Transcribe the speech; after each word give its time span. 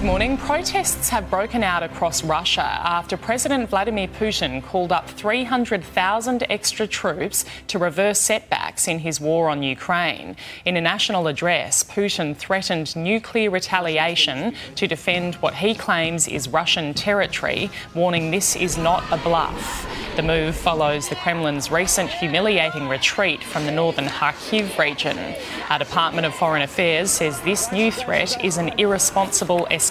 Good 0.00 0.06
morning. 0.06 0.38
Protests 0.38 1.10
have 1.10 1.28
broken 1.28 1.62
out 1.62 1.82
across 1.82 2.24
Russia 2.24 2.62
after 2.62 3.18
President 3.18 3.68
Vladimir 3.68 4.08
Putin 4.08 4.64
called 4.64 4.92
up 4.92 5.10
300,000 5.10 6.42
extra 6.48 6.86
troops 6.86 7.44
to 7.66 7.78
reverse 7.78 8.18
setbacks 8.18 8.88
in 8.88 9.00
his 9.00 9.20
war 9.20 9.50
on 9.50 9.62
Ukraine. 9.62 10.36
In 10.64 10.78
a 10.78 10.80
national 10.80 11.26
address, 11.26 11.84
Putin 11.84 12.34
threatened 12.34 12.96
nuclear 12.96 13.50
retaliation 13.50 14.54
to 14.76 14.86
defend 14.86 15.34
what 15.34 15.56
he 15.56 15.74
claims 15.74 16.26
is 16.26 16.48
Russian 16.48 16.94
territory, 16.94 17.70
warning 17.94 18.30
this 18.30 18.56
is 18.56 18.78
not 18.78 19.04
a 19.12 19.18
bluff. 19.18 19.86
The 20.16 20.22
move 20.22 20.56
follows 20.56 21.10
the 21.10 21.14
Kremlin's 21.14 21.70
recent 21.70 22.10
humiliating 22.10 22.88
retreat 22.88 23.44
from 23.44 23.66
the 23.66 23.72
northern 23.72 24.06
Kharkiv 24.06 24.78
region. 24.78 25.36
Our 25.68 25.78
Department 25.78 26.26
of 26.26 26.34
Foreign 26.34 26.62
Affairs 26.62 27.10
says 27.10 27.40
this 27.42 27.70
new 27.70 27.92
threat 27.92 28.42
is 28.42 28.56
an 28.56 28.70
irresponsible 28.78 29.68
escalation. 29.70 29.89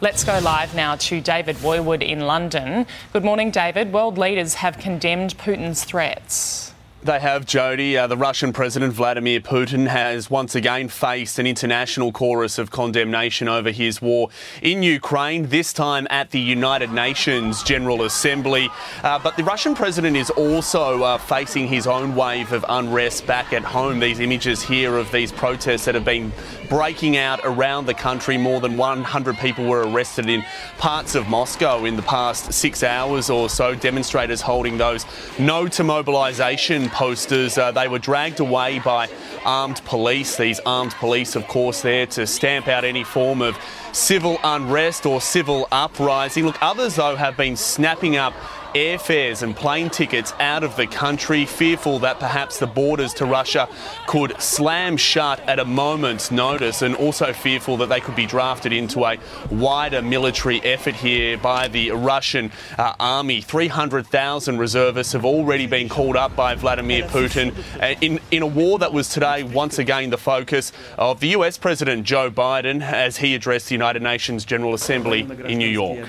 Let's 0.00 0.24
go 0.24 0.38
live 0.40 0.74
now 0.74 0.96
to 0.96 1.20
David 1.20 1.56
Woiwod 1.56 2.02
in 2.02 2.20
London. 2.20 2.86
Good 3.12 3.24
morning, 3.24 3.50
David. 3.50 3.92
World 3.92 4.18
leaders 4.18 4.54
have 4.54 4.76
condemned 4.78 5.38
Putin's 5.38 5.84
threats. 5.84 6.74
They 7.06 7.20
have, 7.20 7.46
Jody. 7.46 7.96
Uh, 7.96 8.08
the 8.08 8.16
Russian 8.16 8.52
President 8.52 8.92
Vladimir 8.92 9.38
Putin 9.38 9.86
has 9.86 10.28
once 10.28 10.56
again 10.56 10.88
faced 10.88 11.38
an 11.38 11.46
international 11.46 12.10
chorus 12.10 12.58
of 12.58 12.72
condemnation 12.72 13.46
over 13.46 13.70
his 13.70 14.02
war 14.02 14.28
in 14.60 14.82
Ukraine, 14.82 15.46
this 15.46 15.72
time 15.72 16.08
at 16.10 16.32
the 16.32 16.40
United 16.40 16.90
Nations 16.90 17.62
General 17.62 18.02
Assembly. 18.02 18.68
Uh, 19.04 19.20
but 19.20 19.36
the 19.36 19.44
Russian 19.44 19.76
president 19.76 20.16
is 20.16 20.30
also 20.30 21.04
uh, 21.04 21.16
facing 21.16 21.68
his 21.68 21.86
own 21.86 22.16
wave 22.16 22.52
of 22.52 22.64
unrest 22.68 23.24
back 23.24 23.52
at 23.52 23.62
home. 23.62 24.00
These 24.00 24.18
images 24.18 24.60
here 24.60 24.96
of 24.96 25.12
these 25.12 25.30
protests 25.30 25.84
that 25.84 25.94
have 25.94 26.04
been 26.04 26.32
breaking 26.68 27.18
out 27.18 27.38
around 27.44 27.86
the 27.86 27.94
country. 27.94 28.36
More 28.36 28.60
than 28.60 28.76
100 28.76 29.36
people 29.36 29.64
were 29.64 29.86
arrested 29.86 30.28
in 30.28 30.44
parts 30.78 31.14
of 31.14 31.28
Moscow 31.28 31.84
in 31.84 31.94
the 31.94 32.02
past 32.02 32.52
six 32.52 32.82
hours 32.82 33.30
or 33.30 33.48
so. 33.48 33.76
Demonstrators 33.76 34.40
holding 34.40 34.76
those 34.76 35.06
no 35.38 35.68
to 35.68 35.84
mobilisation 35.84 36.90
posters. 36.96 37.58
Uh, 37.58 37.70
they 37.72 37.88
were 37.88 37.98
dragged 37.98 38.40
away 38.40 38.78
by 38.78 39.06
armed 39.44 39.82
police. 39.84 40.36
These 40.36 40.60
armed 40.60 40.92
police, 40.92 41.36
of 41.36 41.46
course, 41.46 41.82
there 41.82 42.06
to 42.06 42.26
stamp 42.26 42.68
out 42.68 42.84
any 42.84 43.04
form 43.04 43.42
of 43.42 43.58
civil 43.92 44.38
unrest 44.42 45.04
or 45.04 45.20
civil 45.20 45.68
uprising. 45.70 46.46
Look, 46.46 46.56
others, 46.62 46.96
though, 46.96 47.14
have 47.14 47.36
been 47.36 47.54
snapping 47.54 48.16
up 48.16 48.32
airfares 48.76 49.42
and 49.42 49.56
plane 49.56 49.88
tickets 49.88 50.34
out 50.38 50.62
of 50.62 50.76
the 50.76 50.86
country, 50.86 51.46
fearful 51.46 51.98
that 52.00 52.20
perhaps 52.20 52.58
the 52.58 52.66
borders 52.66 53.14
to 53.14 53.24
Russia 53.24 53.68
could 54.06 54.38
slam 54.40 54.98
shut 54.98 55.40
at 55.40 55.58
a 55.58 55.64
moment's 55.64 56.30
notice, 56.30 56.82
and 56.82 56.94
also 56.94 57.32
fearful 57.32 57.78
that 57.78 57.88
they 57.88 58.00
could 58.00 58.14
be 58.14 58.26
drafted 58.26 58.74
into 58.74 59.06
a 59.06 59.16
wider 59.50 60.02
military 60.02 60.60
effort 60.60 60.94
here 60.94 61.38
by 61.38 61.68
the 61.68 61.90
Russian 61.92 62.52
uh, 62.76 62.92
army. 63.00 63.40
300,000 63.40 64.58
reservists 64.58 65.14
have 65.14 65.24
already 65.24 65.66
been 65.66 65.88
called 65.88 66.16
up 66.16 66.36
by 66.36 66.54
Vladimir 66.54 67.04
Putin 67.04 67.54
uh, 67.80 67.98
in, 68.02 68.20
in 68.30 68.42
a 68.42 68.46
war 68.46 68.78
that 68.78 68.92
was 68.92 69.08
today 69.08 69.42
once 69.42 69.78
again 69.78 70.10
the 70.10 70.18
focus 70.18 70.70
of 70.98 71.20
the 71.20 71.28
US 71.28 71.56
President 71.56 72.04
Joe 72.04 72.30
Biden 72.30 72.82
as 72.82 73.16
he 73.16 73.34
addressed 73.34 73.68
the 73.68 73.74
United 73.74 74.02
Nations 74.02 74.44
General 74.44 74.74
Assembly 74.74 75.20
in 75.46 75.56
New 75.56 75.66
York. 75.66 76.06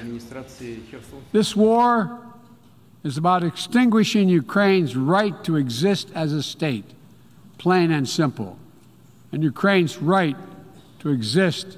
This 1.31 1.55
war 1.55 2.26
is 3.07 3.17
about 3.17 3.41
extinguishing 3.41 4.27
Ukraine's 4.27 4.93
right 4.97 5.41
to 5.45 5.55
exist 5.55 6.11
as 6.13 6.33
a 6.33 6.43
state, 6.43 6.83
plain 7.57 7.89
and 7.89 8.07
simple, 8.07 8.59
and 9.31 9.41
Ukraine's 9.41 9.97
right 9.97 10.35
to 10.99 11.09
exist 11.09 11.77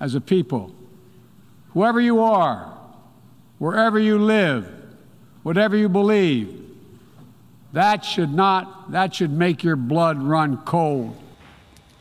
as 0.00 0.14
a 0.14 0.22
people. 0.22 0.74
Whoever 1.74 2.00
you 2.00 2.20
are, 2.20 2.74
wherever 3.58 3.98
you 3.98 4.18
live, 4.18 4.72
whatever 5.42 5.76
you 5.76 5.90
believe, 5.90 6.48
that 7.74 8.02
should 8.02 8.32
not, 8.32 8.90
that 8.92 9.14
should 9.14 9.30
make 9.32 9.62
your 9.62 9.76
blood 9.76 10.22
run 10.22 10.56
cold. 10.64 11.14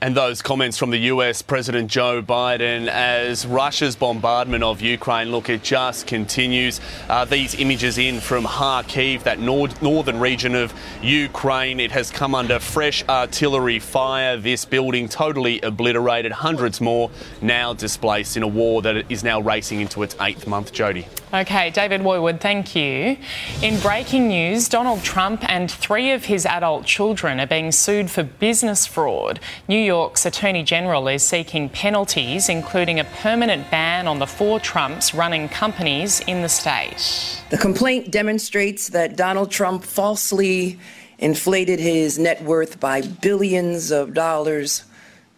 And 0.01 0.15
those 0.15 0.41
comments 0.41 0.77
from 0.77 0.91
the 0.91 0.97
US 0.97 1.41
President 1.41 1.91
Joe 1.91 2.21
Biden 2.21 2.87
as 2.87 3.45
Russia's 3.45 3.97
bombardment 3.97 4.63
of 4.63 4.79
Ukraine, 4.79 5.29
look, 5.29 5.49
it 5.49 5.61
just 5.61 6.07
continues. 6.07 6.79
Uh, 7.09 7.25
these 7.25 7.59
images 7.59 7.97
in 7.97 8.21
from 8.21 8.45
Kharkiv, 8.45 9.23
that 9.23 9.39
nor- 9.39 9.67
northern 9.81 10.21
region 10.21 10.55
of 10.55 10.73
Ukraine, 11.01 11.81
it 11.81 11.91
has 11.91 12.11
come 12.11 12.33
under 12.33 12.59
fresh 12.59 13.03
artillery 13.09 13.79
fire. 13.79 14.37
This 14.37 14.63
building 14.63 15.09
totally 15.09 15.59
obliterated, 15.59 16.31
hundreds 16.31 16.79
more 16.79 17.11
now 17.41 17.73
displaced 17.73 18.37
in 18.37 18.43
a 18.43 18.47
war 18.47 18.81
that 18.83 19.11
is 19.11 19.21
now 19.25 19.41
racing 19.41 19.81
into 19.81 20.01
its 20.01 20.15
eighth 20.21 20.47
month. 20.47 20.71
Jody. 20.71 21.07
Okay, 21.31 21.69
David 21.69 22.01
Woiwod, 22.01 22.39
thank 22.39 22.75
you. 22.75 23.15
In 23.61 23.79
breaking 23.81 24.29
news, 24.29 24.67
Donald 24.67 25.03
Trump 25.03 25.47
and 25.47 25.69
three 25.69 26.11
of 26.11 26.25
his 26.25 26.43
adult 26.43 26.87
children 26.87 27.39
are 27.39 27.45
being 27.45 27.71
sued 27.71 28.09
for 28.09 28.23
business 28.23 28.87
fraud. 28.87 29.39
New 29.67 29.77
York's 29.77 30.25
Attorney 30.25 30.63
General 30.63 31.07
is 31.07 31.21
seeking 31.21 31.69
penalties, 31.69 32.49
including 32.49 32.99
a 32.99 33.03
permanent 33.03 33.69
ban 33.69 34.07
on 34.07 34.17
the 34.17 34.25
four 34.25 34.59
Trumps 34.59 35.13
running 35.13 35.47
companies 35.49 36.19
in 36.21 36.41
the 36.41 36.49
state. 36.49 37.43
The 37.51 37.59
complaint 37.59 38.09
demonstrates 38.09 38.89
that 38.89 39.15
Donald 39.15 39.51
Trump 39.51 39.83
falsely 39.83 40.79
inflated 41.19 41.79
his 41.79 42.17
net 42.17 42.41
worth 42.41 42.79
by 42.79 43.01
billions 43.01 43.91
of 43.91 44.15
dollars 44.15 44.83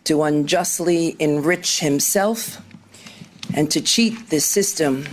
to 0.06 0.23
unjustly 0.23 1.18
enrich 1.19 1.81
himself 1.81 2.62
and 3.53 3.69
to 3.72 3.81
cheat 3.81 4.29
the 4.29 4.40
system 4.40 5.06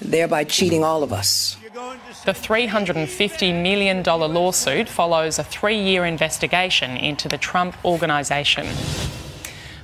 thereby 0.00 0.44
cheating 0.44 0.84
all 0.84 1.02
of 1.02 1.12
us. 1.12 1.56
The 2.24 2.32
$350 2.32 3.62
million 3.62 4.02
lawsuit 4.02 4.88
follows 4.88 5.38
a 5.38 5.44
three 5.44 5.78
year 5.78 6.04
investigation 6.04 6.96
into 6.96 7.28
the 7.28 7.38
Trump 7.38 7.76
organisation. 7.84 8.66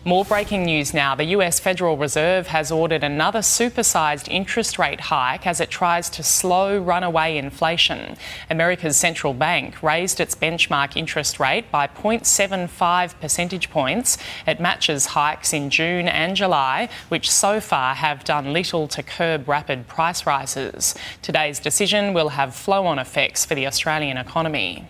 More 0.06 0.24
breaking 0.24 0.62
news 0.66 0.94
now. 0.94 1.16
The 1.16 1.34
US 1.34 1.58
Federal 1.58 1.96
Reserve 1.96 2.46
has 2.46 2.70
ordered 2.70 3.02
another 3.02 3.40
supersized 3.40 4.28
interest 4.30 4.78
rate 4.78 5.00
hike 5.00 5.48
as 5.48 5.60
it 5.60 5.68
tries 5.68 6.08
to 6.10 6.22
slow 6.22 6.78
runaway 6.78 7.36
inflation. 7.36 8.16
America's 8.48 8.96
central 8.96 9.34
bank 9.34 9.82
raised 9.82 10.20
its 10.20 10.36
benchmark 10.36 10.96
interest 10.96 11.40
rate 11.40 11.72
by 11.72 11.88
0.75 11.88 13.18
percentage 13.20 13.68
points. 13.68 14.16
It 14.46 14.60
matches 14.60 15.06
hikes 15.06 15.52
in 15.52 15.70
June 15.70 16.06
and 16.06 16.36
July, 16.36 16.88
which 17.08 17.28
so 17.28 17.58
far 17.58 17.96
have 17.96 18.22
done 18.22 18.52
little 18.52 18.86
to 18.86 19.02
curb 19.02 19.48
rapid 19.48 19.88
price 19.88 20.24
rises. 20.24 20.94
Today's 21.20 21.58
decision 21.58 22.14
will 22.14 22.28
have 22.28 22.54
flow 22.54 22.86
on 22.86 23.00
effects 23.00 23.44
for 23.44 23.56
the 23.56 23.66
Australian 23.66 24.18
economy. 24.18 24.86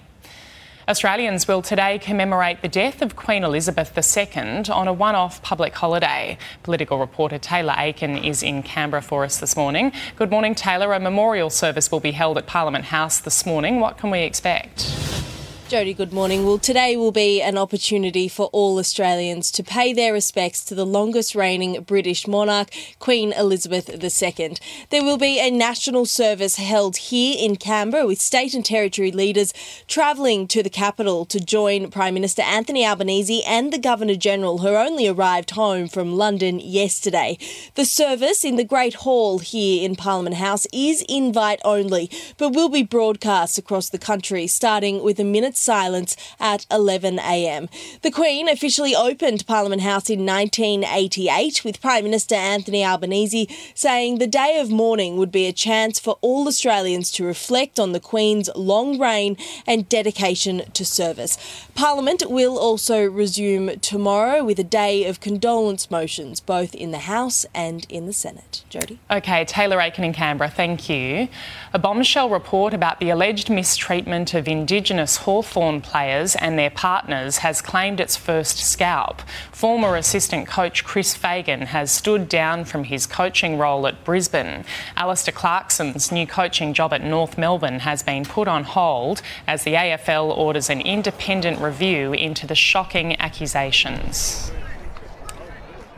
Australians 0.88 1.48
will 1.48 1.62
today 1.62 1.98
commemorate 1.98 2.62
the 2.62 2.68
death 2.68 3.02
of 3.02 3.16
Queen 3.16 3.42
Elizabeth 3.42 3.90
II 3.98 4.62
on 4.70 4.86
a 4.86 4.92
one 4.92 5.16
off 5.16 5.42
public 5.42 5.74
holiday. 5.74 6.38
Political 6.62 7.00
reporter 7.00 7.38
Taylor 7.38 7.74
Aiken 7.76 8.16
is 8.16 8.40
in 8.40 8.62
Canberra 8.62 9.02
for 9.02 9.24
us 9.24 9.38
this 9.38 9.56
morning. 9.56 9.90
Good 10.14 10.30
morning, 10.30 10.54
Taylor. 10.54 10.92
A 10.92 11.00
memorial 11.00 11.50
service 11.50 11.90
will 11.90 11.98
be 11.98 12.12
held 12.12 12.38
at 12.38 12.46
Parliament 12.46 12.84
House 12.84 13.18
this 13.18 13.44
morning. 13.44 13.80
What 13.80 13.98
can 13.98 14.10
we 14.10 14.20
expect? 14.20 15.35
Jody, 15.68 15.94
good 15.94 16.12
morning. 16.12 16.46
Well, 16.46 16.58
today 16.58 16.96
will 16.96 17.10
be 17.10 17.42
an 17.42 17.58
opportunity 17.58 18.28
for 18.28 18.46
all 18.52 18.78
Australians 18.78 19.50
to 19.50 19.64
pay 19.64 19.92
their 19.92 20.12
respects 20.12 20.64
to 20.66 20.76
the 20.76 20.86
longest 20.86 21.34
reigning 21.34 21.82
British 21.82 22.28
monarch, 22.28 22.68
Queen 23.00 23.32
Elizabeth 23.32 23.90
II. 23.90 24.56
There 24.90 25.02
will 25.02 25.18
be 25.18 25.40
a 25.40 25.50
national 25.50 26.06
service 26.06 26.54
held 26.54 26.96
here 26.96 27.34
in 27.36 27.56
Canberra 27.56 28.06
with 28.06 28.20
state 28.20 28.54
and 28.54 28.64
territory 28.64 29.10
leaders 29.10 29.52
travelling 29.88 30.46
to 30.48 30.62
the 30.62 30.70
capital 30.70 31.24
to 31.24 31.40
join 31.40 31.90
Prime 31.90 32.14
Minister 32.14 32.42
Anthony 32.42 32.86
Albanese 32.86 33.42
and 33.42 33.72
the 33.72 33.78
Governor 33.78 34.14
General, 34.14 34.58
who 34.58 34.68
only 34.68 35.08
arrived 35.08 35.50
home 35.50 35.88
from 35.88 36.14
London 36.14 36.60
yesterday. 36.60 37.38
The 37.74 37.86
service 37.86 38.44
in 38.44 38.54
the 38.54 38.62
Great 38.62 38.94
Hall 38.94 39.40
here 39.40 39.84
in 39.84 39.96
Parliament 39.96 40.36
House 40.36 40.68
is 40.72 41.04
invite 41.08 41.60
only, 41.64 42.08
but 42.38 42.54
will 42.54 42.68
be 42.68 42.84
broadcast 42.84 43.58
across 43.58 43.88
the 43.88 43.98
country, 43.98 44.46
starting 44.46 45.02
with 45.02 45.18
a 45.18 45.24
minute 45.24 45.55
silence 45.56 46.16
at 46.38 46.66
11am. 46.70 47.68
The 48.02 48.10
Queen 48.10 48.48
officially 48.48 48.94
opened 48.94 49.46
Parliament 49.46 49.82
House 49.82 50.10
in 50.10 50.26
1988 50.26 51.64
with 51.64 51.80
Prime 51.80 52.04
Minister 52.04 52.34
Anthony 52.34 52.84
Albanese 52.84 53.48
saying 53.74 54.18
the 54.18 54.26
day 54.26 54.58
of 54.58 54.70
mourning 54.70 55.16
would 55.16 55.32
be 55.32 55.46
a 55.46 55.52
chance 55.52 55.98
for 55.98 56.18
all 56.20 56.46
Australians 56.46 57.10
to 57.12 57.24
reflect 57.24 57.80
on 57.80 57.92
the 57.92 58.00
Queen's 58.00 58.50
long 58.54 58.98
reign 58.98 59.36
and 59.66 59.88
dedication 59.88 60.62
to 60.72 60.84
service. 60.84 61.38
Parliament 61.74 62.24
will 62.28 62.58
also 62.58 63.04
resume 63.04 63.78
tomorrow 63.80 64.44
with 64.44 64.58
a 64.58 64.64
day 64.64 65.04
of 65.04 65.20
condolence 65.20 65.90
motions 65.90 66.40
both 66.40 66.74
in 66.74 66.90
the 66.90 66.98
House 66.98 67.46
and 67.54 67.86
in 67.88 68.06
the 68.06 68.12
Senate. 68.12 68.64
Jody. 68.68 68.98
Okay, 69.10 69.44
Taylor 69.44 69.80
Aiken 69.80 70.04
in 70.04 70.12
Canberra, 70.12 70.50
thank 70.50 70.88
you. 70.88 71.28
A 71.72 71.78
bombshell 71.78 72.28
report 72.28 72.74
about 72.74 73.00
the 73.00 73.10
alleged 73.10 73.48
mistreatment 73.48 74.34
of 74.34 74.48
Indigenous 74.48 75.18
horse 75.18 75.45
Hawthorn 75.46 75.80
players 75.80 76.34
and 76.34 76.58
their 76.58 76.70
partners 76.70 77.38
has 77.38 77.62
claimed 77.62 78.00
its 78.00 78.16
first 78.16 78.58
scalp. 78.58 79.22
Former 79.52 79.94
assistant 79.94 80.48
coach 80.48 80.82
Chris 80.84 81.14
Fagan 81.14 81.66
has 81.66 81.92
stood 81.92 82.28
down 82.28 82.64
from 82.64 82.82
his 82.82 83.06
coaching 83.06 83.56
role 83.56 83.86
at 83.86 84.02
Brisbane. 84.02 84.64
Alastair 84.96 85.32
Clarkson's 85.32 86.10
new 86.10 86.26
coaching 86.26 86.74
job 86.74 86.92
at 86.92 87.00
North 87.00 87.38
Melbourne 87.38 87.78
has 87.80 88.02
been 88.02 88.24
put 88.24 88.48
on 88.48 88.64
hold 88.64 89.22
as 89.46 89.62
the 89.62 89.74
AFL 89.74 90.36
orders 90.36 90.68
an 90.68 90.80
independent 90.80 91.60
review 91.60 92.12
into 92.12 92.44
the 92.44 92.56
shocking 92.56 93.18
accusations. 93.20 94.50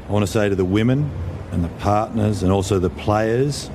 I 0.07 0.13
want 0.13 0.27
to 0.27 0.31
say 0.31 0.51
to 0.51 0.55
the 0.55 0.65
women 0.65 1.11
and 1.53 1.65
the 1.65 1.69
partners 1.81 2.43
and 2.43 2.53
also 2.53 2.79
the 2.79 2.91
players 2.91 3.71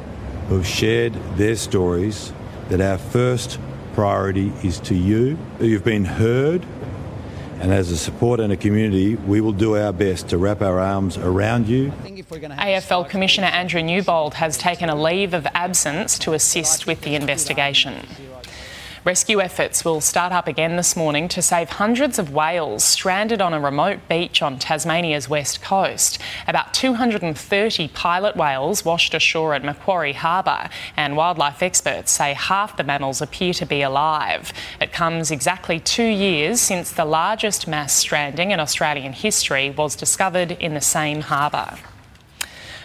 who 0.50 0.58
have 0.58 0.68
shared 0.68 1.14
their 1.36 1.56
stories 1.56 2.32
that 2.70 2.80
our 2.80 3.00
first 3.00 3.58
priority 3.94 4.52
is 4.64 4.80
to 4.82 4.96
you. 4.96 5.38
You've 5.60 5.84
been 5.84 6.06
heard, 6.06 6.66
and 7.60 7.72
as 7.72 7.92
a 7.92 7.98
support 7.98 8.40
and 8.40 8.52
a 8.52 8.58
community, 8.58 9.16
we 9.16 9.40
will 9.40 9.54
do 9.54 9.78
our 9.78 9.94
best 9.94 10.30
to 10.30 10.38
wrap 10.38 10.62
our 10.62 10.80
arms 10.80 11.18
around 11.18 11.68
you. 11.68 11.92
AFL 11.92 13.08
Commissioner 13.10 13.48
Andrew 13.48 13.82
Newbold 13.82 14.34
has 14.36 14.58
taken 14.58 14.90
a 14.90 14.96
leave 14.96 15.34
of 15.34 15.48
absence 15.54 16.20
to 16.20 16.34
assist 16.34 16.88
with 16.88 17.02
the 17.02 17.16
investigation. 17.16 18.06
Rescue 19.06 19.42
efforts 19.42 19.84
will 19.84 20.00
start 20.00 20.32
up 20.32 20.48
again 20.48 20.78
this 20.78 20.96
morning 20.96 21.28
to 21.28 21.42
save 21.42 21.72
hundreds 21.72 22.18
of 22.18 22.32
whales 22.32 22.86
stranded 22.86 23.42
on 23.42 23.54
a 23.54 23.60
remote 23.60 24.00
beach 24.08 24.42
on 24.42 24.58
Tasmania's 24.58 25.28
west 25.28 25.62
coast. 25.62 26.20
About 26.48 26.74
230 26.74 27.90
pilot 27.90 28.38
whales 28.38 28.86
washed 28.86 29.14
ashore 29.14 29.56
at 29.56 29.64
Macquarie 29.66 30.14
Harbour, 30.14 30.70
and 30.96 31.18
wildlife 31.18 31.62
experts 31.62 32.14
say 32.14 32.34
half 32.34 32.78
the 32.78 32.84
mammals 32.86 33.22
appear 33.22 33.54
to 33.56 33.66
be 33.66 33.82
alive. 33.82 34.54
It 34.80 34.94
comes 34.94 35.32
exactly 35.32 35.82
two 35.82 36.08
years 36.08 36.62
since 36.62 36.90
the 36.90 37.04
largest 37.04 37.68
mass 37.68 37.92
stranding 37.92 38.52
in 38.52 38.62
Australian 38.62 39.12
history 39.12 39.70
was 39.70 39.98
discovered 39.98 40.54
in 40.54 40.76
the 40.76 40.82
same 40.82 41.20
harbour. 41.20 41.78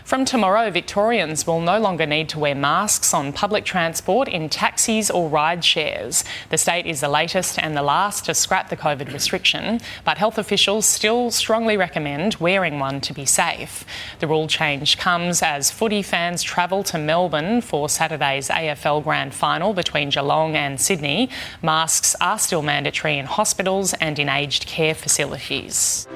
From 0.08 0.25
tomorrow, 0.25 0.70
Victorians 0.70 1.46
will 1.46 1.60
no 1.60 1.78
longer 1.78 2.06
need 2.06 2.31
to 2.31 2.38
wear 2.38 2.55
masks 2.55 3.12
on 3.12 3.31
public 3.31 3.66
transport, 3.66 4.26
in 4.26 4.49
taxis 4.49 5.10
or 5.10 5.28
ride 5.28 5.62
shares. 5.62 6.25
The 6.49 6.56
state 6.56 6.87
is 6.87 7.02
the 7.02 7.10
latest 7.10 7.58
and 7.58 7.76
the 7.76 7.82
last 7.82 8.25
to 8.25 8.32
scrap 8.32 8.70
the 8.70 8.76
COVID 8.78 9.12
restriction, 9.12 9.81
but 10.06 10.16
health 10.16 10.38
officials 10.38 10.87
still 10.87 11.31
strongly 11.31 11.76
recommend 11.76 12.37
wearing 12.37 12.78
one 12.78 13.02
to 13.02 13.12
be 13.12 13.26
safe. 13.26 13.84
The 14.20 14.26
rule 14.26 14.49
change 14.49 14.96
comes 14.96 15.43
as 15.43 15.70
footy 15.70 16.00
fans 16.00 16.43
travel 16.43 16.82
to 16.84 16.96
Melbourne 16.96 17.60
for 17.60 17.90
Saturday's 17.90 18.49
AFL 18.49 19.05
Grand 19.05 19.34
Final 19.34 19.75
between 19.75 20.08
Geelong 20.08 20.56
and 20.56 20.81
Sydney. 20.81 21.28
Masks 21.60 22.16
are 22.19 22.38
still 22.38 22.62
mandatory 22.62 23.19
in 23.19 23.26
hospitals 23.26 23.93
and 24.00 24.19
in 24.19 24.31
aged 24.31 24.64
care 24.64 24.94
facilities. 24.94 26.08